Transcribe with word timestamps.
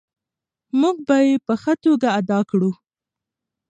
موږ 0.79 0.97
به 1.07 1.17
یې 1.27 1.35
په 1.45 1.53
ښه 1.61 1.73
توګه 1.83 2.07
ادا 2.19 2.39
کړو. 2.49 2.71